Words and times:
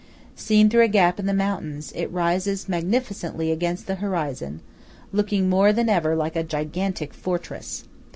Seen 0.35 0.67
through 0.67 0.81
a 0.81 0.87
gap 0.87 1.19
in 1.19 1.27
the 1.27 1.31
mountains, 1.31 1.91
it 1.95 2.11
rises 2.11 2.67
magnificently 2.67 3.51
against 3.51 3.85
the 3.85 3.93
horizon, 4.01 4.61
looking 5.13 5.47
more 5.47 5.71
than 5.71 5.89
ever 5.89 6.15
like 6.15 6.35
a 6.35 6.41
gigantic 6.41 7.13
fortress. 7.13 7.83